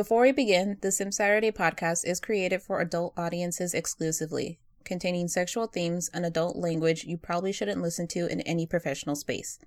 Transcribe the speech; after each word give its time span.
Before 0.00 0.22
we 0.22 0.32
begin, 0.32 0.78
the 0.80 0.92
Simp 0.92 1.12
Saturday 1.12 1.50
podcast 1.50 2.06
is 2.06 2.20
created 2.20 2.62
for 2.62 2.80
adult 2.80 3.12
audiences 3.18 3.74
exclusively, 3.74 4.58
containing 4.82 5.28
sexual 5.28 5.66
themes 5.66 6.08
and 6.14 6.24
adult 6.24 6.56
language 6.56 7.04
you 7.04 7.18
probably 7.18 7.52
shouldn't 7.52 7.82
listen 7.82 8.08
to 8.08 8.26
in 8.26 8.40
any 8.40 8.64
professional 8.64 9.14
space. 9.14 9.58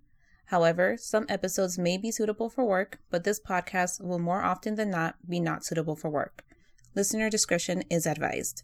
However, 0.46 0.98
some 0.98 1.28
episodes 1.30 1.78
may 1.78 2.00
be 2.00 2.10
suitable 2.10 2.50
for 2.50 2.66
work, 2.66 2.98
but 3.12 3.26
this 3.26 3.40
podcast 3.40 4.04
will 4.04 4.18
more 4.18 4.42
often 4.42 4.74
than 4.74 4.90
not 4.90 5.18
be 5.30 5.40
not 5.40 5.64
suitable 5.64 5.96
for 5.96 6.10
work. 6.10 6.44
Listener 6.96 7.30
discretion 7.30 7.84
is 7.92 8.08
advised. 8.08 8.64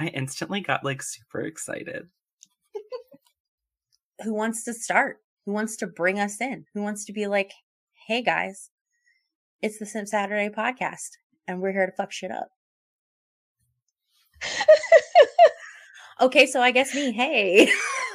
I 0.00 0.06
instantly 0.06 0.62
got 0.62 0.82
like 0.82 1.02
super 1.02 1.42
excited. 1.42 2.08
Who 4.24 4.32
wants 4.32 4.64
to 4.64 4.72
start? 4.72 5.18
Who 5.44 5.52
wants 5.52 5.76
to 5.76 5.86
bring 5.86 6.18
us 6.18 6.40
in? 6.40 6.64
Who 6.72 6.80
wants 6.80 7.04
to 7.04 7.12
be 7.12 7.26
like, 7.26 7.52
hey 8.06 8.22
guys, 8.22 8.70
it's 9.60 9.78
the 9.78 9.84
Simp 9.84 10.08
Saturday 10.08 10.48
podcast, 10.48 11.10
and 11.46 11.60
we're 11.60 11.72
here 11.72 11.84
to 11.84 11.92
fuck 11.92 12.12
shit 12.12 12.30
up. 12.30 12.48
okay, 16.22 16.46
so 16.46 16.62
I 16.62 16.70
guess 16.70 16.94
me, 16.94 17.12
hey. 17.12 17.70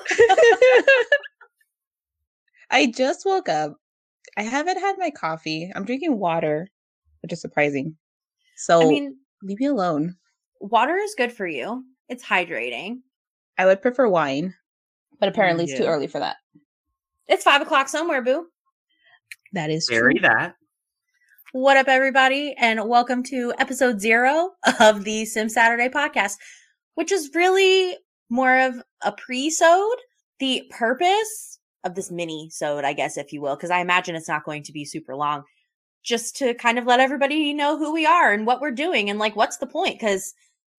I 2.72 2.88
just 2.88 3.27
woke 3.27 3.47
up. 3.47 3.75
I 4.38 4.42
haven't 4.42 4.80
had 4.80 4.97
my 4.97 5.11
coffee. 5.11 5.72
I'm 5.75 5.86
drinking 5.86 6.17
water, 6.17 6.67
which 7.22 7.31
is 7.31 7.42
surprising. 7.42 7.95
So 8.58 8.81
I 8.81 8.86
mean, 8.86 9.17
leave 9.44 9.59
me 9.59 9.67
alone. 9.67 10.16
Water 10.66 10.97
is 10.97 11.13
good 11.16 11.31
for 11.31 11.45
you. 11.45 11.83
It's 12.09 12.25
hydrating. 12.25 13.02
I 13.55 13.67
would 13.67 13.83
prefer 13.83 14.08
wine, 14.08 14.55
but 15.19 15.30
apparently 15.30 15.66
it's 15.66 15.77
too 15.77 15.85
early 15.85 16.08
for 16.08 16.17
that. 16.17 16.38
It's 17.27 17.44
five 17.44 17.61
o'clock 17.61 17.88
somewhere, 17.88 18.23
boo. 18.23 18.47
That 19.53 19.69
is 19.69 19.88
Bury 19.88 20.16
true. 20.16 20.23
that. 20.23 20.55
What 21.52 21.77
up, 21.77 21.88
everybody, 21.88 22.55
and 22.58 22.89
welcome 22.89 23.21
to 23.25 23.53
episode 23.59 24.02
zero 24.02 24.53
of 24.80 25.03
the 25.03 25.25
Simp 25.25 25.52
Saturday 25.52 25.88
podcast, 25.88 26.38
which 26.95 27.11
is 27.11 27.30
really 27.36 27.95
more 28.31 28.58
of 28.58 28.81
a 29.03 29.11
pre-sode. 29.11 29.99
The 30.39 30.63
purpose 30.71 31.59
of 31.83 31.93
this 31.93 32.09
mini-sode, 32.09 32.86
I 32.86 32.93
guess, 32.93 33.17
if 33.17 33.31
you 33.31 33.39
will, 33.39 33.55
because 33.55 33.69
I 33.69 33.81
imagine 33.81 34.16
it's 34.16 34.27
not 34.27 34.45
going 34.45 34.63
to 34.63 34.71
be 34.71 34.83
super 34.83 35.16
long, 35.16 35.43
just 36.03 36.36
to 36.38 36.55
kind 36.55 36.80
of 36.80 36.88
let 36.88 36.99
everybody 36.99 37.53
know 37.53 37.77
who 37.77 37.93
we 37.93 38.08
are 38.08 38.33
and 38.33 38.47
what 38.47 38.61
we're 38.61 38.71
doing 38.71 39.11
and 39.11 39.19
like 39.19 39.36
what's 39.36 39.58
the 39.58 39.67
point, 39.67 39.99
because 39.99 40.33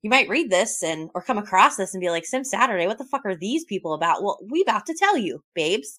you 0.06 0.10
might 0.10 0.28
read 0.28 0.50
this 0.50 0.84
and 0.84 1.10
or 1.16 1.20
come 1.20 1.36
across 1.36 1.74
this 1.74 1.92
and 1.92 2.00
be 2.00 2.10
like, 2.10 2.24
Simp 2.24 2.46
Saturday, 2.46 2.86
what 2.86 2.96
the 2.96 3.04
fuck 3.06 3.22
are 3.24 3.34
these 3.34 3.64
people 3.64 3.92
about? 3.92 4.22
Well, 4.22 4.38
we 4.52 4.62
about 4.62 4.86
to 4.86 4.94
tell 4.96 5.16
you, 5.18 5.42
babes. 5.52 5.98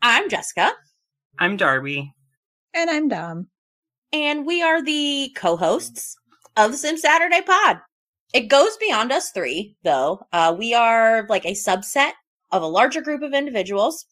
I'm 0.00 0.28
Jessica. 0.28 0.74
I'm 1.40 1.56
Darby. 1.56 2.14
And 2.72 2.88
I'm 2.88 3.08
Dom. 3.08 3.48
and 4.12 4.46
we 4.46 4.62
are 4.62 4.80
the 4.80 5.34
co-hosts 5.34 6.14
of 6.56 6.70
the 6.70 6.76
Simp 6.76 7.00
Saturday 7.00 7.40
Pod. 7.40 7.78
It 8.32 8.42
goes 8.46 8.76
beyond 8.76 9.10
us 9.10 9.32
three, 9.32 9.74
though. 9.82 10.20
Uh, 10.32 10.54
we 10.56 10.72
are 10.72 11.26
like 11.28 11.44
a 11.44 11.54
subset 11.54 12.12
of 12.52 12.62
a 12.62 12.66
larger 12.66 13.00
group 13.00 13.22
of 13.22 13.34
individuals 13.34 14.06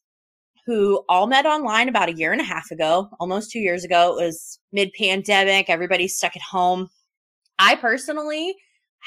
who 0.66 1.04
all 1.08 1.28
met 1.28 1.46
online 1.46 1.88
about 1.88 2.08
a 2.08 2.16
year 2.16 2.32
and 2.32 2.40
a 2.40 2.44
half 2.44 2.72
ago, 2.72 3.10
almost 3.20 3.52
two 3.52 3.60
years 3.60 3.84
ago. 3.84 4.18
It 4.18 4.24
was 4.24 4.58
mid-pandemic. 4.72 5.70
Everybody's 5.70 6.16
stuck 6.16 6.34
at 6.34 6.42
home. 6.42 6.88
I 7.60 7.76
personally 7.76 8.56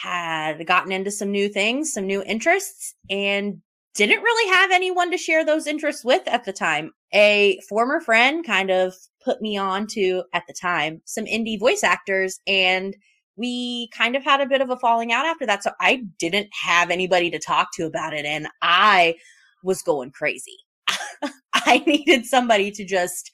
had 0.01 0.65
gotten 0.65 0.91
into 0.91 1.11
some 1.11 1.31
new 1.31 1.49
things, 1.49 1.91
some 1.91 2.05
new 2.05 2.23
interests, 2.23 2.95
and 3.09 3.61
didn't 3.95 4.21
really 4.21 4.53
have 4.53 4.71
anyone 4.71 5.11
to 5.11 5.17
share 5.17 5.43
those 5.43 5.67
interests 5.67 6.05
with 6.05 6.25
at 6.27 6.45
the 6.45 6.53
time. 6.53 6.91
A 7.13 7.59
former 7.67 7.99
friend 7.99 8.45
kind 8.45 8.69
of 8.69 8.93
put 9.23 9.41
me 9.41 9.57
on 9.57 9.87
to, 9.87 10.23
at 10.33 10.43
the 10.47 10.53
time, 10.53 11.01
some 11.05 11.25
indie 11.25 11.59
voice 11.59 11.83
actors, 11.83 12.39
and 12.47 12.95
we 13.35 13.89
kind 13.89 14.15
of 14.15 14.23
had 14.23 14.41
a 14.41 14.45
bit 14.45 14.61
of 14.61 14.69
a 14.69 14.77
falling 14.77 15.11
out 15.11 15.25
after 15.25 15.45
that. 15.45 15.63
So 15.63 15.71
I 15.81 16.03
didn't 16.17 16.49
have 16.53 16.91
anybody 16.91 17.29
to 17.31 17.39
talk 17.39 17.69
to 17.73 17.85
about 17.85 18.13
it, 18.13 18.25
and 18.25 18.47
I 18.61 19.15
was 19.63 19.81
going 19.81 20.11
crazy. 20.11 20.57
I 21.53 21.83
needed 21.85 22.25
somebody 22.25 22.71
to 22.71 22.85
just 22.85 23.31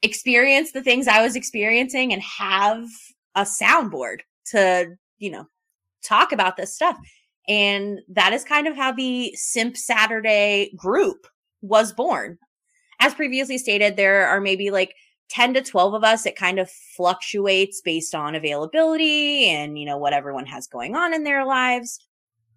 experience 0.00 0.72
the 0.72 0.82
things 0.82 1.06
I 1.06 1.22
was 1.22 1.36
experiencing 1.36 2.12
and 2.12 2.22
have 2.22 2.86
a 3.34 3.42
soundboard 3.42 4.20
to, 4.52 4.96
you 5.18 5.30
know, 5.30 5.46
talk 6.02 6.32
about 6.32 6.56
this 6.56 6.74
stuff. 6.74 6.96
And 7.48 8.00
that 8.08 8.32
is 8.32 8.44
kind 8.44 8.66
of 8.66 8.76
how 8.76 8.92
the 8.92 9.32
Simp 9.34 9.76
Saturday 9.76 10.72
group 10.76 11.26
was 11.62 11.92
born. 11.92 12.38
As 13.00 13.14
previously 13.14 13.58
stated, 13.58 13.96
there 13.96 14.26
are 14.26 14.40
maybe 14.40 14.70
like 14.70 14.94
10 15.30 15.54
to 15.54 15.62
12 15.62 15.94
of 15.94 16.04
us. 16.04 16.26
It 16.26 16.36
kind 16.36 16.58
of 16.58 16.70
fluctuates 16.70 17.80
based 17.80 18.14
on 18.14 18.34
availability 18.34 19.46
and, 19.48 19.78
you 19.78 19.86
know, 19.86 19.96
what 19.96 20.12
everyone 20.12 20.46
has 20.46 20.66
going 20.66 20.94
on 20.94 21.14
in 21.14 21.24
their 21.24 21.44
lives. 21.44 22.06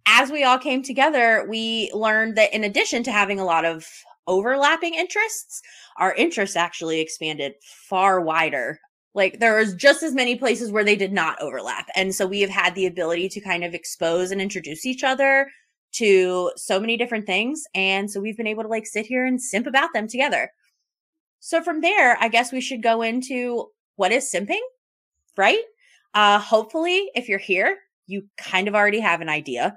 As 0.08 0.32
we 0.32 0.44
all 0.44 0.58
came 0.58 0.84
together, 0.84 1.46
we 1.48 1.92
learned 1.94 2.36
that 2.38 2.54
in 2.54 2.64
addition 2.64 3.04
to 3.04 3.12
having 3.12 3.40
a 3.40 3.46
lot 3.46 3.66
of 3.66 3.88
overlapping 4.28 4.94
interests, 4.96 5.62
our 5.98 6.14
interests 6.16 6.56
actually 6.56 7.00
expanded 7.00 7.54
far 7.62 8.22
wider 8.22 8.80
like 9.14 9.40
there 9.40 9.58
was 9.58 9.74
just 9.74 10.04
as 10.04 10.14
many 10.14 10.36
places 10.36 10.72
where 10.72 10.84
they 10.84 10.96
did 10.96 11.12
not 11.12 11.42
overlap. 11.42 11.88
And 11.96 12.16
so 12.16 12.26
we 12.26 12.42
have 12.42 12.50
had 12.50 12.76
the 12.76 12.86
ability 12.86 13.30
to 13.30 13.42
kind 13.42 13.64
of 13.64 13.74
expose 13.74 14.32
and 14.32 14.42
introduce 14.42 14.86
each 14.86 15.04
other 15.04 15.50
to 15.94 16.52
so 16.56 16.80
many 16.80 16.96
different 16.96 17.26
things. 17.26 17.64
And 17.76 18.10
so 18.10 18.22
we've 18.22 18.38
been 18.38 18.48
able 18.48 18.64
to 18.64 18.70
like 18.70 18.86
sit 18.86 19.06
here 19.06 19.26
and 19.26 19.42
simp 19.42 19.68
about 19.68 19.94
them 19.94 20.08
together. 20.08 20.52
So 21.42 21.62
from 21.62 21.82
there, 21.82 22.18
I 22.22 22.30
guess 22.30 22.52
we 22.52 22.62
should 22.62 22.84
go 22.84 23.02
into 23.02 23.68
what 23.98 24.14
is 24.14 24.32
simping, 24.32 24.62
right? 25.36 25.64
Uh 26.14 26.40
hopefully 26.40 27.10
if 27.14 27.28
you're 27.28 27.40
here, 27.40 27.78
you 28.08 28.24
kind 28.38 28.68
of 28.68 28.76
already 28.76 29.00
have 29.02 29.20
an 29.22 29.30
idea. 29.30 29.76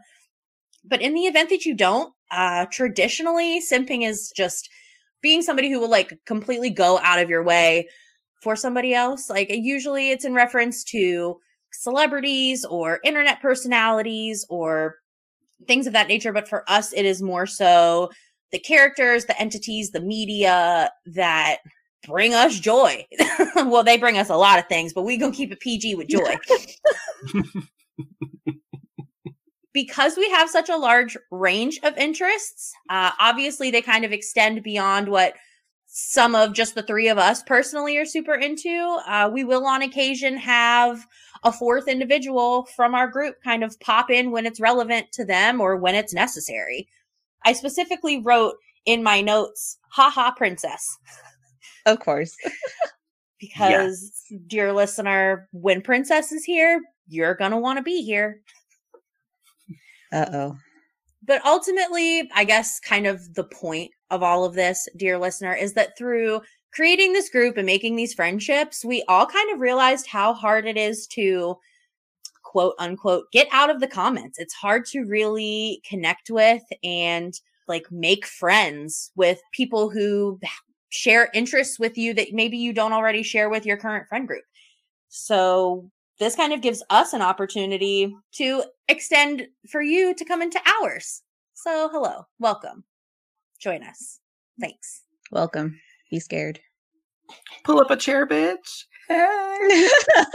But 0.84 1.03
in 1.03 1.15
the 1.15 1.23
event 1.23 1.50
that 1.50 1.65
you 1.65 1.75
don't, 1.75 2.12
uh 2.31 2.67
traditionally 2.67 3.61
simping 3.61 4.06
is 4.06 4.33
just 4.37 4.69
being 5.23 5.43
somebody 5.43 5.71
who 5.71 5.81
will 5.81 5.91
like 5.91 6.21
completely 6.27 6.71
go 6.71 7.00
out 7.03 7.19
of 7.19 7.31
your 7.31 7.43
way 7.43 7.89
for 8.44 8.55
somebody 8.55 8.94
else. 8.94 9.28
Like 9.28 9.49
usually 9.50 10.10
it's 10.10 10.27
in 10.27 10.34
reference 10.34 10.84
to 10.84 11.41
celebrities 11.72 12.65
or 12.65 13.00
internet 13.03 13.41
personalities 13.41 14.47
or 14.49 14.97
things 15.66 15.88
of 15.88 15.94
that 15.94 16.09
nature. 16.09 16.32
But 16.32 16.47
for 16.47 16.71
us, 16.71 16.93
it 16.93 17.05
is 17.06 17.22
more 17.22 17.47
so 17.47 18.10
the 18.53 18.59
characters, 18.60 19.25
the 19.25 19.41
entities, 19.41 19.91
the 19.91 20.00
media 20.00 20.91
that 21.06 21.56
bring 22.06 22.34
us 22.34 22.60
joy. 22.60 23.05
well, 23.56 23.82
they 23.82 23.97
bring 23.97 24.19
us 24.19 24.28
a 24.28 24.37
lot 24.37 24.59
of 24.59 24.66
things, 24.69 24.93
but 24.93 25.03
we 25.03 25.16
gonna 25.16 25.32
keep 25.32 25.50
it 25.50 25.61
PG 25.61 25.94
with 25.94 26.09
joy. 26.09 26.37
because 29.72 30.16
we 30.19 30.31
have 30.31 30.50
such 30.50 30.69
a 30.69 30.76
large 30.76 31.16
range 31.31 31.81
of 31.82 31.97
interests, 31.97 32.75
uh, 32.91 33.11
obviously 33.19 33.71
they 33.71 33.81
kind 33.81 34.05
of 34.05 34.12
extend 34.12 34.62
beyond 34.62 35.09
what 35.09 35.34
some 35.97 36.34
of 36.34 36.53
just 36.55 36.75
the 36.75 36.82
three 36.82 37.06
of 37.06 37.19
us 37.19 37.44
personally 37.44 37.97
are 37.99 38.05
super 38.05 38.34
into. 38.34 38.99
Uh, 39.06 39.31
we 39.32 39.44
will 39.44 39.65
on 39.65 39.81
occasion 39.81 40.37
have 40.37 41.06
a 41.44 41.53
fourth 41.53 41.87
individual 41.87 42.65
from 42.75 42.97
our 42.97 43.06
group 43.06 43.37
kind 43.44 43.62
of 43.62 43.78
pop 43.78 44.10
in 44.10 44.32
when 44.32 44.44
it's 44.44 44.58
relevant 44.58 45.12
to 45.12 45.25
them 45.25 45.61
or 45.61 45.76
when 45.76 45.94
it's 45.94 46.12
necessary. 46.12 46.88
I 47.44 47.52
specifically 47.52 48.20
wrote 48.20 48.56
in 48.87 49.05
my 49.05 49.20
notes, 49.20 49.79
haha, 49.88 50.32
princess, 50.32 50.99
Of 51.87 52.00
course. 52.00 52.37
because, 53.41 54.25
dear 54.49 54.73
listener, 54.73 55.49
when 55.52 55.81
princess 55.81 56.32
is 56.32 56.44
here, 56.44 56.81
you're 57.06 57.35
going 57.35 57.52
to 57.52 57.56
want 57.56 57.76
to 57.76 57.82
be 57.82 58.02
here. 58.02 58.41
Uh 60.12 60.26
oh. 60.32 60.56
But 61.23 61.44
ultimately, 61.44 62.29
I 62.35 62.44
guess 62.44 62.81
kind 62.81 63.06
of 63.06 63.35
the 63.35 63.44
point 63.44 63.93
of 64.11 64.23
all 64.23 64.45
of 64.45 64.55
this, 64.55 64.89
dear 64.97 65.19
listener, 65.19 65.55
is 65.55 65.75
that 65.75 65.97
through 65.97 66.41
creating 66.73 67.12
this 67.12 67.31
group 67.31 67.56
and 67.56 67.67
making 67.67 67.97
these 67.97 68.15
friendships, 68.15 68.85
we 68.85 69.05
all 69.09 69.27
kind 69.27 69.53
of 69.53 69.61
realized 69.61 70.06
how 70.06 70.35
hard 70.35 70.67
it 70.67 70.77
is 70.77 71.06
to 71.06 71.56
quote 72.43 72.75
unquote 72.79 73.31
get 73.33 73.49
out 73.53 73.71
of 73.71 73.81
the 73.81 73.87
comments. 73.87 74.39
It's 74.39 74.55
hard 74.55 74.87
to 74.87 75.05
really 75.05 75.83
connect 75.89 76.31
with 76.31 76.62
and 76.83 77.35
like 77.67 77.91
make 77.91 78.27
friends 78.27 79.11
with 79.17 79.41
people 79.53 79.91
who 79.91 80.39
share 80.91 81.31
interests 81.35 81.79
with 81.79 81.99
you 81.99 82.15
that 82.15 82.29
maybe 82.33 82.56
you 82.56 82.73
don't 82.73 82.93
already 82.93 83.23
share 83.23 83.49
with 83.49 83.67
your 83.67 83.77
current 83.77 84.09
friend 84.09 84.29
group. 84.29 84.45
So 85.09 85.91
this 86.21 86.37
kind 86.37 86.53
of 86.53 86.61
gives 86.61 86.83
us 86.91 87.12
an 87.12 87.23
opportunity 87.23 88.15
to 88.35 88.65
extend 88.89 89.49
for 89.69 89.83
you 89.83 90.15
to 90.15 90.25
come 90.25 90.43
into 90.43 90.61
ours. 90.81 91.23
So, 91.55 91.89
hello, 91.91 92.27
welcome. 92.39 92.85
Join 93.64 93.82
us. 93.82 94.20
Thanks. 94.61 95.05
Welcome. 95.32 95.81
Be 96.11 96.20
scared. 96.20 96.61
Pull 97.64 97.81
up 97.81 97.90
a 97.90 97.96
chair, 97.96 98.26
bitch. 98.26 98.84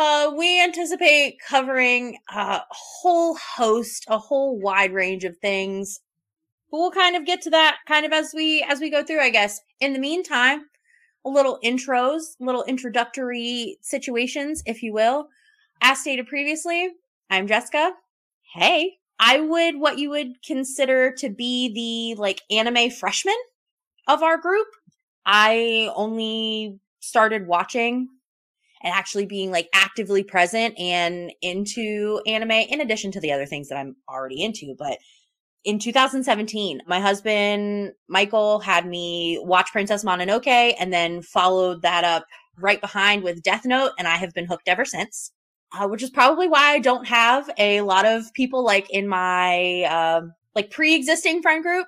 Uh, 0.00 0.32
we 0.36 0.62
anticipate 0.62 1.40
covering 1.40 2.18
a 2.32 2.60
whole 2.70 3.34
host, 3.34 4.04
a 4.06 4.16
whole 4.16 4.56
wide 4.56 4.92
range 4.92 5.24
of 5.24 5.36
things. 5.38 5.98
But 6.70 6.78
we'll 6.78 6.92
kind 6.92 7.16
of 7.16 7.26
get 7.26 7.42
to 7.42 7.50
that 7.50 7.78
kind 7.88 8.06
of 8.06 8.12
as 8.12 8.32
we 8.32 8.62
as 8.62 8.78
we 8.78 8.90
go 8.90 9.02
through, 9.02 9.20
I 9.20 9.30
guess. 9.30 9.60
In 9.80 9.94
the 9.94 9.98
meantime, 9.98 10.66
a 11.24 11.28
little 11.28 11.58
intros, 11.64 12.36
little 12.38 12.62
introductory 12.62 13.78
situations, 13.82 14.62
if 14.66 14.84
you 14.84 14.92
will. 14.92 15.30
As 15.80 15.98
stated 15.98 16.28
previously, 16.28 16.90
I'm 17.28 17.48
Jessica. 17.48 17.90
Hey, 18.54 18.97
I 19.20 19.40
would 19.40 19.80
what 19.80 19.98
you 19.98 20.10
would 20.10 20.42
consider 20.44 21.12
to 21.18 21.28
be 21.28 22.14
the 22.14 22.20
like 22.20 22.42
anime 22.50 22.90
freshman 22.90 23.36
of 24.06 24.22
our 24.22 24.38
group. 24.38 24.68
I 25.26 25.90
only 25.94 26.78
started 27.00 27.46
watching 27.46 28.08
and 28.82 28.94
actually 28.94 29.26
being 29.26 29.50
like 29.50 29.68
actively 29.74 30.22
present 30.22 30.78
and 30.78 31.32
into 31.42 32.20
anime 32.26 32.52
in 32.52 32.80
addition 32.80 33.10
to 33.12 33.20
the 33.20 33.32
other 33.32 33.46
things 33.46 33.68
that 33.68 33.78
I'm 33.78 33.96
already 34.08 34.42
into. 34.42 34.74
But 34.78 34.98
in 35.64 35.78
2017, 35.78 36.82
my 36.86 37.00
husband 37.00 37.92
Michael 38.08 38.60
had 38.60 38.86
me 38.86 39.40
watch 39.42 39.70
Princess 39.72 40.04
Mononoke 40.04 40.74
and 40.78 40.92
then 40.92 41.22
followed 41.22 41.82
that 41.82 42.04
up 42.04 42.24
right 42.56 42.80
behind 42.80 43.22
with 43.22 43.42
Death 43.42 43.64
Note, 43.64 43.92
and 43.98 44.08
I 44.08 44.16
have 44.16 44.32
been 44.34 44.46
hooked 44.46 44.68
ever 44.68 44.84
since. 44.84 45.32
Uh, 45.70 45.86
which 45.86 46.02
is 46.02 46.08
probably 46.08 46.48
why 46.48 46.70
I 46.70 46.78
don't 46.78 47.06
have 47.06 47.50
a 47.58 47.82
lot 47.82 48.06
of 48.06 48.32
people 48.32 48.64
like 48.64 48.88
in 48.88 49.06
my 49.06 49.82
uh, 49.82 50.22
like 50.54 50.70
pre-existing 50.70 51.42
friend 51.42 51.62
group 51.62 51.86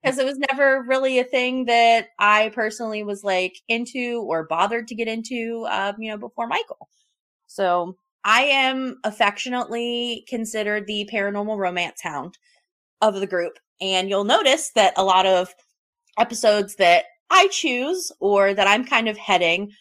because 0.00 0.18
it 0.18 0.24
was 0.24 0.38
never 0.38 0.84
really 0.84 1.18
a 1.18 1.24
thing 1.24 1.64
that 1.64 2.10
I 2.20 2.50
personally 2.54 3.02
was 3.02 3.24
like 3.24 3.56
into 3.66 4.24
or 4.28 4.46
bothered 4.46 4.86
to 4.88 4.94
get 4.94 5.08
into, 5.08 5.66
um, 5.68 5.96
you 5.98 6.10
know, 6.10 6.16
before 6.16 6.46
Michael. 6.46 6.88
So 7.48 7.96
I 8.22 8.42
am 8.42 8.98
affectionately 9.02 10.24
considered 10.28 10.86
the 10.86 11.08
paranormal 11.12 11.58
romance 11.58 12.00
hound 12.02 12.38
of 13.00 13.14
the 13.14 13.26
group. 13.26 13.58
And 13.80 14.08
you'll 14.08 14.24
notice 14.24 14.70
that 14.76 14.94
a 14.96 15.04
lot 15.04 15.26
of 15.26 15.52
episodes 16.18 16.76
that 16.76 17.04
I 17.30 17.48
choose 17.48 18.12
or 18.20 18.54
that 18.54 18.68
I'm 18.68 18.84
kind 18.84 19.08
of 19.08 19.16
heading 19.16 19.72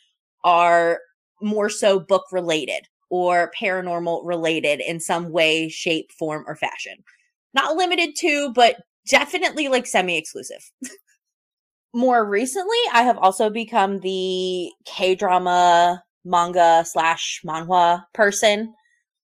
are 0.44 1.00
more 1.42 1.70
so 1.70 2.00
book 2.00 2.26
related 2.32 2.88
or 3.10 3.52
paranormal 3.60 4.22
related 4.25 4.81
in 4.81 5.00
some 5.00 5.31
way, 5.31 5.69
shape, 5.69 6.12
form, 6.12 6.44
or 6.48 6.56
fashion. 6.56 6.98
Not 7.54 7.75
limited 7.75 8.16
to, 8.18 8.52
but 8.54 8.78
definitely 9.07 9.68
like 9.68 9.86
semi 9.86 10.18
exclusive. 10.18 10.72
More 11.94 12.28
recently, 12.28 12.78
I 12.94 13.04
have 13.04 13.18
also 13.18 13.50
become 13.50 14.00
the 14.00 14.69
K 14.86 15.16
drama 15.16 16.04
manga 16.25 16.84
slash 16.86 17.42
manhwa 17.46 18.04
person, 18.13 18.74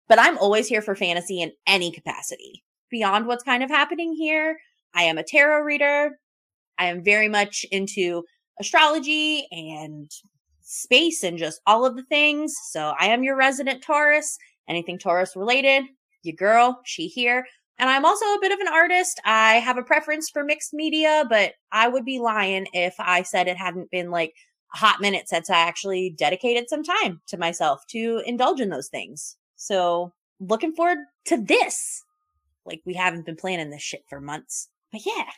but 0.07 0.19
I'm 0.19 0.37
always 0.37 0.67
here 0.67 0.81
for 0.81 0.95
fantasy 0.95 1.41
in 1.41 1.51
any 1.67 1.91
capacity. 1.91 2.63
Beyond 2.89 3.27
what's 3.27 3.43
kind 3.43 3.61
of 3.61 3.69
happening 3.69 4.13
here, 4.13 4.57
I 4.95 5.03
am 5.03 5.17
a 5.17 5.23
tarot 5.23 5.63
reader. 5.63 6.17
I 6.79 6.85
am 6.85 7.03
very 7.03 7.27
much 7.27 7.65
into 7.71 8.23
astrology 8.59 9.47
and 9.51 10.09
space 10.67 11.23
and 11.23 11.37
just 11.37 11.61
all 11.65 11.85
of 11.85 11.95
the 11.95 12.03
things. 12.03 12.53
So 12.71 12.93
I 12.99 13.07
am 13.07 13.23
your 13.23 13.37
resident 13.37 13.81
Taurus. 13.81 14.37
Anything 14.67 14.99
Taurus 14.99 15.35
related, 15.35 15.85
your 16.23 16.35
girl, 16.35 16.81
she 16.83 17.07
here. 17.07 17.45
And 17.79 17.89
I'm 17.89 18.03
also 18.03 18.25
a 18.25 18.39
bit 18.41 18.51
of 18.51 18.59
an 18.59 18.67
artist. 18.67 19.21
I 19.23 19.55
have 19.55 19.77
a 19.77 19.83
preference 19.83 20.29
for 20.29 20.43
mixed 20.43 20.73
media, 20.73 21.23
but 21.29 21.53
I 21.71 21.87
would 21.87 22.03
be 22.03 22.19
lying 22.19 22.67
if 22.73 22.95
I 22.99 23.23
said 23.23 23.47
it 23.47 23.55
hadn't 23.55 23.91
been 23.91 24.11
like 24.11 24.33
a 24.73 24.77
hot 24.77 24.99
minute 24.99 25.29
since 25.29 25.49
I 25.49 25.59
actually 25.59 26.09
dedicated 26.17 26.67
some 26.67 26.83
time 26.83 27.21
to 27.27 27.37
myself 27.37 27.85
to 27.91 28.21
indulge 28.25 28.59
in 28.59 28.69
those 28.69 28.89
things. 28.89 29.37
So 29.55 30.11
looking 30.41 30.73
forward 30.73 30.97
to 31.25 31.37
this. 31.37 32.03
Like 32.65 32.81
we 32.83 32.93
haven't 32.93 33.25
been 33.25 33.37
planning 33.37 33.69
this 33.69 33.81
shit 33.81 34.03
for 34.09 34.19
months. 34.19 34.67
But 34.91 35.05
yeah. 35.05 35.29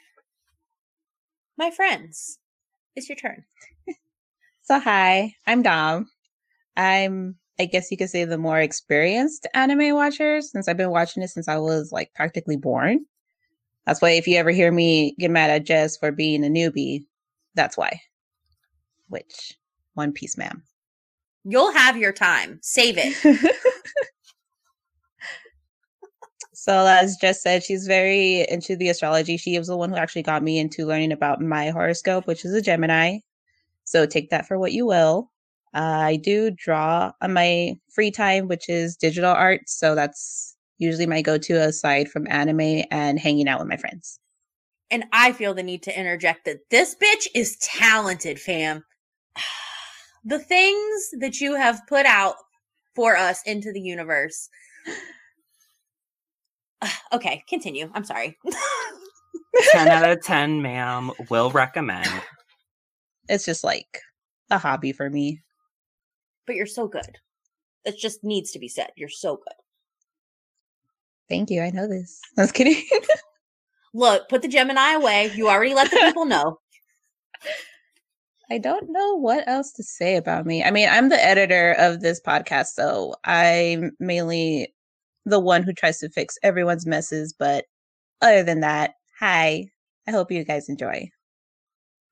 My 1.55 1.69
friends, 1.69 2.39
it's 2.95 3.09
your 3.09 3.17
turn. 3.17 3.43
so 4.69 4.79
hi, 4.79 5.33
I'm 5.47 5.63
Dom. 5.63 6.07
I'm 6.77 7.37
I 7.59 7.65
guess 7.65 7.89
you 7.89 7.97
could 7.97 8.11
say 8.11 8.23
the 8.23 8.37
more 8.37 8.59
experienced 8.59 9.47
anime 9.55 9.95
watchers 9.95 10.51
since 10.51 10.67
I've 10.67 10.77
been 10.77 10.91
watching 10.91 11.23
it 11.23 11.29
since 11.29 11.47
I 11.47 11.57
was 11.57 11.91
like 11.91 12.13
practically 12.13 12.55
born. 12.55 12.99
That's 13.87 13.99
why 13.99 14.11
if 14.11 14.27
you 14.27 14.37
ever 14.37 14.51
hear 14.51 14.71
me 14.71 15.15
get 15.17 15.31
mad 15.31 15.49
at 15.49 15.65
Jess 15.65 15.97
for 15.97 16.11
being 16.11 16.45
a 16.45 16.49
newbie, 16.49 17.05
that's 17.55 17.77
why. 17.77 17.99
Which 19.07 19.57
One 19.95 20.11
Piece, 20.11 20.37
ma'am. 20.37 20.61
You'll 21.45 21.71
have 21.71 21.97
your 21.97 22.13
time. 22.13 22.59
Save 22.61 22.99
it. 22.99 23.55
so 26.53 26.85
as 26.85 27.17
Jess 27.19 27.41
said, 27.41 27.63
she's 27.63 27.87
very 27.87 28.45
into 28.47 28.75
the 28.75 28.89
astrology. 28.89 29.35
She 29.37 29.57
was 29.57 29.69
the 29.69 29.77
one 29.77 29.89
who 29.89 29.95
actually 29.95 30.21
got 30.21 30.43
me 30.43 30.59
into 30.59 30.85
learning 30.85 31.11
about 31.11 31.41
my 31.41 31.71
horoscope, 31.71 32.27
which 32.27 32.45
is 32.45 32.53
a 32.53 32.61
Gemini. 32.61 33.17
So 33.89 34.05
take 34.05 34.29
that 34.29 34.47
for 34.47 34.59
what 34.59 34.71
you 34.71 34.85
will. 34.85 35.31
Uh, 35.73 35.79
I 35.79 36.15
do 36.17 36.51
draw 36.51 37.11
on 37.23 37.33
my 37.33 37.73
free 37.91 38.11
time, 38.11 38.47
which 38.47 38.69
is 38.69 38.95
digital 38.95 39.31
art. 39.31 39.61
So 39.65 39.95
that's 39.95 40.55
usually 40.77 41.07
my 41.07 41.23
go 41.23 41.39
to 41.39 41.53
aside 41.55 42.07
from 42.07 42.27
anime 42.29 42.83
and 42.91 43.19
hanging 43.19 43.47
out 43.47 43.59
with 43.59 43.67
my 43.67 43.77
friends. 43.77 44.19
And 44.91 45.05
I 45.11 45.31
feel 45.31 45.55
the 45.55 45.63
need 45.63 45.81
to 45.83 45.99
interject 45.99 46.45
that 46.45 46.69
this 46.69 46.95
bitch 47.01 47.29
is 47.33 47.57
talented, 47.57 48.39
fam. 48.39 48.85
The 50.25 50.37
things 50.37 51.11
that 51.21 51.39
you 51.39 51.55
have 51.55 51.81
put 51.87 52.05
out 52.05 52.35
for 52.93 53.15
us 53.15 53.41
into 53.45 53.71
the 53.71 53.79
universe. 53.79 54.49
okay, 57.13 57.41
continue. 57.47 57.89
I'm 57.93 58.03
sorry. 58.03 58.37
10 59.71 59.87
out 59.87 60.09
of 60.09 60.21
10, 60.21 60.61
ma'am. 60.61 61.11
Will 61.29 61.51
recommend. 61.51 62.09
It's 63.29 63.45
just 63.45 63.63
like 63.63 64.01
a 64.49 64.57
hobby 64.57 64.91
for 64.91 65.09
me 65.09 65.41
but 66.49 66.55
you're 66.55 66.65
so 66.65 66.87
good. 66.87 67.19
That 67.85 67.95
just 67.95 68.23
needs 68.23 68.51
to 68.51 68.59
be 68.59 68.67
said. 68.67 68.89
You're 68.97 69.07
so 69.07 69.35
good. 69.35 69.53
Thank 71.29 71.51
you. 71.51 71.61
I 71.61 71.69
know 71.69 71.87
this. 71.87 72.19
I 72.39 72.41
was 72.41 72.51
kidding. 72.51 72.83
Look, 73.93 74.27
put 74.29 74.41
the 74.41 74.47
Gemini 74.47 74.93
away. 74.93 75.31
You 75.35 75.47
already 75.47 75.75
let 75.75 75.91
the 75.91 75.97
people 75.97 76.25
know. 76.25 76.57
I 78.49 78.57
don't 78.57 78.91
know 78.91 79.13
what 79.19 79.47
else 79.47 79.71
to 79.73 79.83
say 79.83 80.15
about 80.15 80.47
me. 80.47 80.63
I 80.63 80.71
mean, 80.71 80.89
I'm 80.89 81.09
the 81.09 81.23
editor 81.23 81.75
of 81.77 82.01
this 82.01 82.19
podcast, 82.19 82.69
so 82.69 83.13
I'm 83.25 83.91
mainly 83.99 84.73
the 85.27 85.39
one 85.39 85.61
who 85.61 85.71
tries 85.71 85.99
to 85.99 86.09
fix 86.09 86.35
everyone's 86.41 86.87
messes. 86.87 87.31
But 87.37 87.65
other 88.23 88.41
than 88.41 88.61
that, 88.61 88.95
hi. 89.19 89.67
I 90.07 90.11
hope 90.11 90.31
you 90.31 90.43
guys 90.43 90.67
enjoy 90.67 91.11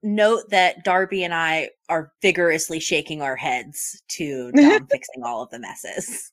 note 0.03 0.49
that 0.49 0.83
Darby 0.83 1.23
and 1.23 1.33
I 1.33 1.69
are 1.89 2.11
vigorously 2.21 2.79
shaking 2.79 3.21
our 3.21 3.35
heads 3.35 4.01
to 4.09 4.51
Dom 4.53 4.87
fixing 4.91 5.23
all 5.23 5.43
of 5.43 5.49
the 5.49 5.59
messes. 5.59 6.31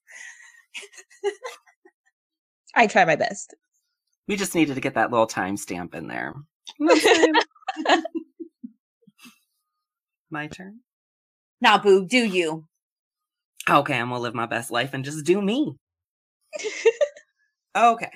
I 2.74 2.86
try 2.86 3.04
my 3.04 3.16
best. 3.16 3.54
We 4.26 4.36
just 4.36 4.54
needed 4.54 4.74
to 4.74 4.80
get 4.80 4.94
that 4.94 5.10
little 5.10 5.26
timestamp 5.26 5.94
in 5.94 6.08
there. 6.08 6.34
My 10.30 10.46
turn. 10.48 10.80
Now, 11.60 11.78
Boo, 11.78 12.06
do 12.06 12.18
you? 12.18 12.64
Okay, 13.68 13.94
I'm 13.94 14.08
gonna 14.08 14.20
live 14.20 14.34
my 14.34 14.46
best 14.46 14.70
life 14.70 14.92
and 14.92 15.04
just 15.04 15.24
do 15.24 15.40
me. 15.40 15.76
okay. 17.76 18.10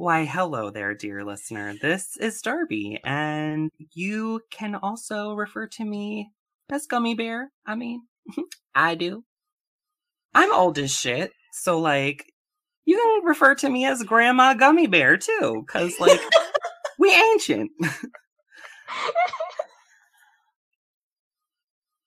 Why, 0.00 0.24
hello 0.24 0.70
there, 0.70 0.94
dear 0.94 1.26
listener. 1.26 1.74
This 1.74 2.16
is 2.16 2.40
Darby, 2.40 2.98
and 3.04 3.70
you 3.92 4.40
can 4.50 4.74
also 4.74 5.34
refer 5.34 5.66
to 5.66 5.84
me 5.84 6.30
as 6.72 6.86
Gummy 6.86 7.12
Bear. 7.14 7.52
I 7.66 7.74
mean, 7.74 8.04
I 8.74 8.94
do. 8.94 9.24
I'm 10.34 10.54
old 10.54 10.78
as 10.78 10.90
shit, 10.90 11.32
so 11.52 11.78
like, 11.80 12.32
you 12.86 12.96
can 12.96 13.26
refer 13.28 13.54
to 13.56 13.68
me 13.68 13.84
as 13.84 14.02
Grandma 14.02 14.54
Gummy 14.54 14.86
Bear 14.86 15.18
too, 15.18 15.64
because 15.66 15.92
like, 16.00 16.20
we 16.98 17.14
ancient. 17.34 17.70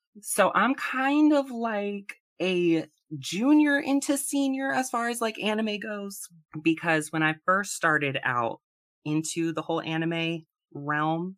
so 0.23 0.51
I'm 0.55 0.73
kind 0.73 1.31
of 1.31 1.51
like 1.51 2.15
a 2.41 2.87
junior 3.19 3.79
into 3.79 4.17
senior 4.17 4.71
as 4.71 4.89
far 4.89 5.09
as 5.09 5.21
like 5.21 5.41
anime 5.41 5.79
goes 5.79 6.21
because 6.63 7.11
when 7.11 7.23
I 7.23 7.35
first 7.45 7.73
started 7.73 8.19
out 8.23 8.59
into 9.05 9.51
the 9.53 9.61
whole 9.61 9.81
anime 9.81 10.45
realm, 10.73 11.35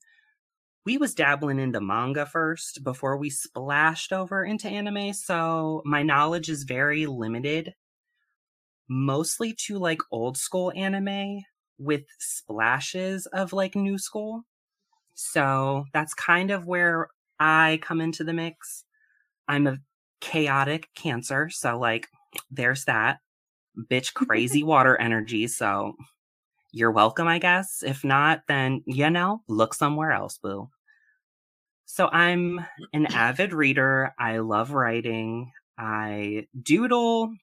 we 0.85 0.97
was 0.97 1.15
dabbling 1.15 1.59
into 1.59 1.81
manga 1.81 2.25
first 2.25 2.83
before 2.83 3.17
we 3.17 3.29
splashed 3.29 4.13
over 4.13 4.45
into 4.45 4.69
anime, 4.69 5.13
so 5.13 5.81
my 5.83 6.03
knowledge 6.03 6.47
is 6.49 6.63
very 6.63 7.07
limited. 7.07 7.73
Mostly 8.87 9.55
to 9.65 9.79
like 9.79 9.99
old 10.11 10.37
school 10.37 10.71
anime 10.75 11.41
with 11.79 12.03
splashes 12.19 13.25
of 13.27 13.51
like 13.51 13.75
new 13.75 13.97
school. 13.97 14.43
So 15.15 15.85
that's 15.91 16.13
kind 16.13 16.51
of 16.51 16.67
where 16.67 17.07
I 17.39 17.79
come 17.81 17.99
into 17.99 18.23
the 18.23 18.33
mix. 18.33 18.85
I'm 19.47 19.65
a 19.65 19.77
chaotic 20.21 20.89
cancer, 20.95 21.49
so 21.49 21.77
like 21.79 22.07
there's 22.51 22.85
that 22.85 23.19
bitch 23.91 24.13
crazy 24.15 24.63
water 24.63 24.99
energy, 24.99 25.47
so 25.47 25.93
you're 26.71 26.91
welcome, 26.91 27.27
I 27.27 27.39
guess. 27.39 27.83
If 27.85 28.03
not, 28.03 28.41
then 28.47 28.83
you 28.85 29.09
know, 29.09 29.41
look 29.47 29.73
somewhere 29.73 30.11
else, 30.11 30.37
boo. 30.37 30.69
So 31.85 32.07
I'm 32.07 32.65
an 32.93 33.05
avid 33.07 33.53
reader. 33.53 34.13
I 34.19 34.39
love 34.39 34.71
writing. 34.71 35.51
I 35.77 36.47
doodle. 36.61 37.33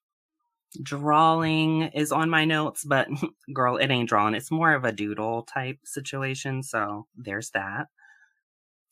Drawing 0.83 1.83
is 1.95 2.13
on 2.13 2.31
my 2.31 2.45
notes, 2.45 2.85
but 2.85 3.09
girl, 3.55 3.77
it 3.77 3.91
ain't 3.91 4.09
drawing. 4.09 4.35
It's 4.35 4.51
more 4.51 4.75
of 4.75 4.85
a 4.85 4.93
doodle 4.93 5.43
type 5.43 5.79
situation. 5.85 6.63
So 6.63 7.07
there's 7.17 7.51
that. 7.51 7.89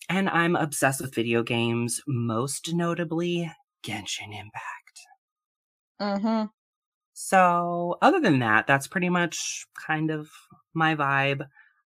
And 0.09 0.29
I'm 0.29 0.57
obsessed 0.57 1.01
with 1.01 1.15
video 1.15 1.43
games, 1.43 2.01
most 2.07 2.75
notably 2.75 3.51
Genshin 3.85 4.33
Impact. 4.33 5.01
Mm-hmm. 6.01 6.47
So, 7.13 7.99
other 8.01 8.21
than 8.21 8.39
that, 8.39 8.67
that's 8.67 8.87
pretty 8.87 9.11
much 9.11 9.67
kind 9.87 10.11
of 10.11 10.31
my 10.73 10.95
vibe. 10.95 11.47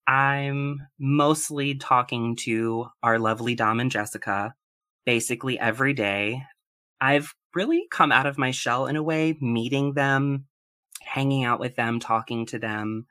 I'm 0.08 0.82
mostly 1.00 1.76
talking 1.76 2.36
to 2.38 2.88
our 3.02 3.18
lovely 3.18 3.56
Dom 3.56 3.80
and 3.80 3.92
Jessica 3.92 4.54
basically 5.06 5.58
every 5.60 5.94
day. 5.94 6.44
I've 7.00 7.34
really 7.56 7.88
come 7.92 8.12
out 8.12 8.26
of 8.26 8.38
my 8.38 8.52
shell 8.52 8.88
in 8.88 8.96
a 8.96 9.04
way, 9.04 9.38
meeting 9.42 9.94
them, 9.94 10.46
hanging 11.02 11.44
out 11.44 11.60
with 11.60 11.76
them, 11.76 12.00
talking 12.00 12.46
to 12.48 12.60
them, 12.60 13.08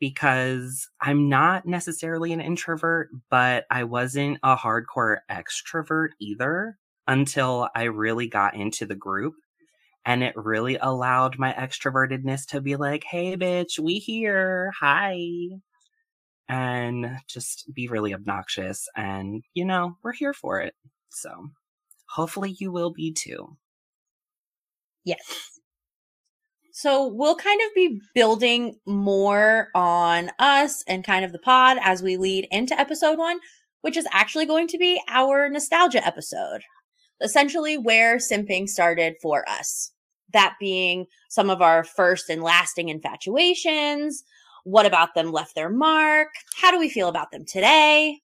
because 0.00 0.88
I'm 1.00 1.28
not 1.28 1.66
necessarily 1.66 2.32
an 2.32 2.40
introvert, 2.40 3.10
but 3.30 3.64
I 3.70 3.84
wasn't 3.84 4.38
a 4.42 4.56
hardcore 4.56 5.18
extrovert 5.30 6.10
either 6.20 6.78
until 7.08 7.68
I 7.74 7.84
really 7.84 8.28
got 8.28 8.54
into 8.54 8.86
the 8.86 8.94
group. 8.94 9.34
And 10.04 10.22
it 10.22 10.34
really 10.36 10.76
allowed 10.80 11.38
my 11.38 11.52
extrovertedness 11.52 12.46
to 12.48 12.60
be 12.60 12.76
like, 12.76 13.04
hey, 13.04 13.36
bitch, 13.36 13.78
we 13.78 13.94
here. 13.94 14.72
Hi. 14.78 15.18
And 16.48 17.18
just 17.26 17.70
be 17.74 17.88
really 17.88 18.14
obnoxious. 18.14 18.86
And, 18.96 19.42
you 19.54 19.64
know, 19.64 19.96
we're 20.02 20.12
here 20.12 20.32
for 20.32 20.60
it. 20.60 20.74
So 21.10 21.48
hopefully 22.08 22.56
you 22.58 22.70
will 22.72 22.92
be 22.92 23.12
too. 23.12 23.56
Yes. 25.04 25.20
So 26.72 27.06
we'll 27.08 27.36
kind 27.36 27.60
of 27.66 27.74
be 27.74 28.00
building 28.14 28.78
more 28.86 29.68
on 29.74 30.30
us 30.38 30.84
and 30.86 31.04
kind 31.04 31.24
of 31.24 31.32
the 31.32 31.38
pod 31.38 31.76
as 31.82 32.02
we 32.02 32.16
lead 32.16 32.46
into 32.50 32.78
episode 32.78 33.18
one, 33.18 33.40
which 33.80 33.96
is 33.96 34.06
actually 34.12 34.46
going 34.46 34.68
to 34.68 34.78
be 34.78 35.02
our 35.08 35.48
nostalgia 35.48 36.06
episode. 36.06 36.62
Essentially 37.20 37.76
where 37.76 38.16
simping 38.16 38.68
started 38.68 39.16
for 39.20 39.48
us. 39.48 39.92
That 40.32 40.54
being 40.60 41.06
some 41.28 41.50
of 41.50 41.62
our 41.62 41.84
first 41.84 42.28
and 42.28 42.42
lasting 42.42 42.88
infatuations. 42.88 44.22
What 44.64 44.86
about 44.86 45.14
them 45.14 45.32
left 45.32 45.54
their 45.54 45.70
mark? 45.70 46.28
How 46.56 46.70
do 46.70 46.78
we 46.78 46.90
feel 46.90 47.08
about 47.08 47.30
them 47.30 47.44
today? 47.46 48.20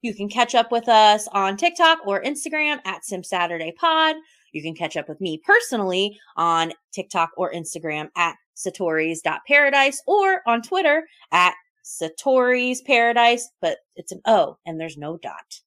You 0.00 0.14
can 0.14 0.28
catch 0.28 0.54
up 0.54 0.70
with 0.70 0.88
us 0.88 1.28
on 1.28 1.56
TikTok 1.56 1.98
or 2.06 2.22
Instagram 2.22 2.78
at 2.84 3.04
Simp 3.04 3.24
Saturday 3.24 3.72
Pod. 3.78 4.16
You 4.52 4.62
can 4.62 4.74
catch 4.74 4.96
up 4.96 5.08
with 5.08 5.20
me 5.20 5.40
personally 5.44 6.18
on 6.36 6.72
TikTok 6.92 7.30
or 7.36 7.52
Instagram 7.52 8.08
at 8.16 8.36
satoris.paradise 8.56 10.02
or 10.06 10.42
on 10.46 10.62
Twitter 10.62 11.06
at 11.32 11.54
satori's 11.84 12.80
paradise, 12.82 13.50
but 13.60 13.78
it's 13.96 14.12
an 14.12 14.20
O 14.26 14.58
and 14.64 14.80
there's 14.80 14.96
no 14.96 15.16
dot. 15.16 15.60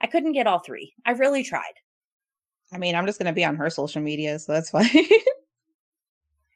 I 0.00 0.06
couldn't 0.06 0.32
get 0.32 0.46
all 0.46 0.60
three. 0.60 0.94
I 1.04 1.12
really 1.12 1.42
tried. 1.42 1.74
I 2.72 2.78
mean, 2.78 2.94
I'm 2.94 3.06
just 3.06 3.18
gonna 3.18 3.32
be 3.32 3.44
on 3.44 3.56
her 3.56 3.70
social 3.70 4.02
media, 4.02 4.38
so 4.38 4.52
that's 4.52 4.70
fine. 4.70 4.88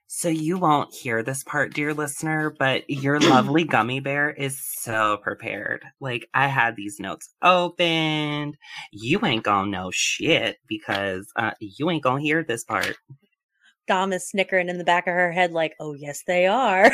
So 0.07 0.29
you 0.29 0.59
won't 0.59 0.95
hear 0.95 1.25
this 1.25 1.43
part, 1.43 1.75
dear 1.75 1.93
listener, 1.93 2.55
but 2.57 2.89
your 2.89 3.19
lovely 3.19 3.65
gummy 3.71 3.99
bear 3.99 4.31
is 4.31 4.65
so 4.65 5.17
prepared. 5.17 5.85
Like 5.99 6.29
I 6.33 6.47
had 6.47 6.77
these 6.77 7.01
notes 7.01 7.31
opened. 7.43 8.57
You 8.93 9.19
ain't 9.25 9.43
gonna 9.43 9.71
know 9.71 9.91
shit 9.91 10.59
because 10.69 11.27
uh, 11.35 11.51
you 11.59 11.91
ain't 11.91 12.05
gonna 12.05 12.21
hear 12.21 12.45
this 12.45 12.63
part. 12.63 12.97
Dom 13.87 14.13
is 14.13 14.29
snickering 14.29 14.69
in 14.69 14.79
the 14.79 14.85
back 14.85 15.07
of 15.07 15.15
her 15.15 15.33
head, 15.33 15.53
like, 15.53 15.75
oh, 15.81 15.95
yes, 15.95 16.23
they 16.27 16.47
are. 16.47 16.91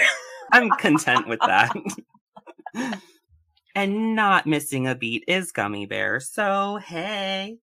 I'm 0.52 0.70
content 0.70 1.28
with 1.28 1.40
that. 1.40 1.76
and 3.74 4.16
not 4.16 4.46
missing 4.46 4.88
a 4.88 4.94
beat 4.94 5.24
is 5.28 5.52
Gummy 5.52 5.86
Bear. 5.86 6.20
So, 6.20 6.76
hey. 6.76 7.58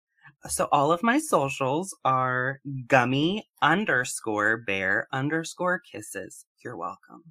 So, 0.48 0.68
all 0.72 0.92
of 0.92 1.04
my 1.04 1.20
socials 1.20 1.96
are 2.04 2.60
gummy 2.88 3.48
underscore 3.62 4.58
bear 4.58 5.08
underscore 5.14 5.80
kisses. 5.80 6.46
You're 6.64 6.78
welcome. 6.78 7.24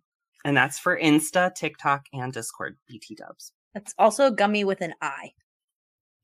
And 0.45 0.57
that's 0.57 0.79
for 0.79 0.99
Insta, 0.99 1.55
TikTok, 1.55 2.07
and 2.13 2.33
Discord, 2.33 2.77
BT 2.89 3.15
dubs. 3.15 3.53
That's 3.75 3.95
also 3.99 4.31
gummy 4.31 4.65
with 4.65 4.81
an 4.81 4.95
I. 5.01 5.33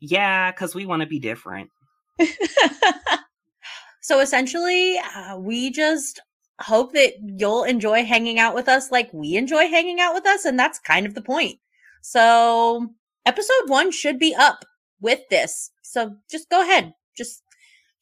Yeah, 0.01 0.51
because 0.51 0.75
we 0.75 0.87
want 0.87 1.03
to 1.03 1.09
be 1.09 1.19
different. 1.19 1.71
so 4.01 4.21
essentially, 4.21 4.99
uh, 5.15 5.39
we 5.39 5.71
just 5.71 6.21
hope 6.61 6.93
that 6.93 7.15
you'll 7.23 7.65
enjoy 7.65 8.05
hanging 8.05 8.39
out 8.39 8.55
with 8.55 8.69
us 8.69 8.91
like 8.91 9.13
we 9.13 9.37
enjoy 9.37 9.69
hanging 9.69 10.01
out 10.01 10.15
with 10.15 10.27
us. 10.27 10.45
And 10.45 10.59
that's 10.59 10.79
kind 10.79 11.07
of 11.07 11.15
the 11.15 11.23
point. 11.23 11.59
So 12.03 12.89
episode 13.27 13.69
one 13.69 13.91
should 13.91 14.19
be 14.19 14.35
up 14.35 14.65
with 15.01 15.21
this. 15.31 15.71
So 15.89 16.15
just 16.31 16.51
go 16.51 16.61
ahead. 16.63 16.93
Just, 17.17 17.43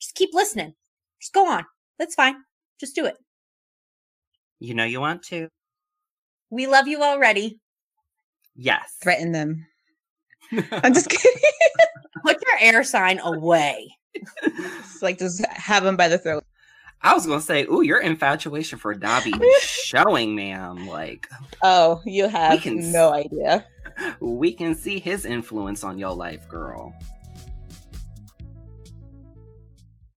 just 0.01 0.15
keep 0.17 0.31
listening. 0.33 0.75
Just 1.21 1.33
go 1.33 1.49
on. 1.49 1.65
That's 2.01 2.17
fine. 2.17 2.35
Just 2.81 2.97
do 2.97 3.07
it. 3.07 3.17
You 4.59 4.75
know 4.75 4.85
you 4.85 5.01
want 5.01 5.23
to. 5.25 5.49
We 6.51 6.67
love 6.67 6.89
you 6.89 7.03
already. 7.03 7.61
Yes. 8.57 8.97
Threaten 9.01 9.31
them. 9.31 9.67
I'm 10.73 10.95
just 10.95 11.09
kidding. 11.09 11.43
Put 12.25 12.39
your 12.43 12.59
air 12.61 12.83
sign 12.83 13.21
away. 13.21 13.89
It's 14.43 15.03
like 15.03 15.19
just 15.19 15.45
have 15.47 15.85
them 15.85 15.97
by 15.97 16.09
the 16.09 16.19
throat. 16.19 16.45
I 17.03 17.15
was 17.15 17.25
gonna 17.27 17.41
say, 17.41 17.65
ooh, 17.67 17.83
your 17.83 18.01
infatuation 18.01 18.79
for 18.79 18.95
Dobby 18.95 19.31
is 19.31 19.63
showing, 19.63 20.35
ma'am. 20.35 20.89
Like, 20.89 21.29
Oh, 21.63 22.01
you 22.05 22.27
have 22.27 22.63
can 22.63 22.91
no 22.91 23.13
idea. 23.13 23.65
we 24.21 24.53
can 24.53 24.75
see 24.75 24.99
his 24.99 25.25
influence 25.25 25.85
on 25.85 25.99
your 25.99 26.15
life, 26.15 26.49
girl. 26.49 26.93